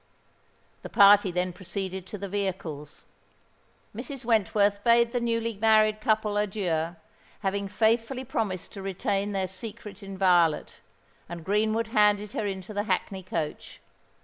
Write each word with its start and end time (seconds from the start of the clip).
The 0.81 0.89
party 0.89 1.29
then 1.31 1.53
proceeded 1.53 2.07
to 2.07 2.17
the 2.17 2.27
vehicles. 2.27 3.03
Mrs. 3.95 4.25
Wentworth 4.25 4.83
bade 4.83 5.11
the 5.11 5.19
newly 5.19 5.53
married 5.57 6.01
couple 6.01 6.37
adieu, 6.37 6.95
having 7.41 7.67
faithfully 7.67 8.23
promised 8.23 8.71
to 8.71 8.81
retain 8.81 9.31
their 9.31 9.45
secret 9.45 10.01
inviolate; 10.01 10.77
and 11.29 11.45
Greenwood 11.45 11.85
handed 11.89 12.31
her 12.31 12.47
into 12.47 12.73
the 12.73 12.85
hackney 12.85 13.21
coach. 13.21 13.79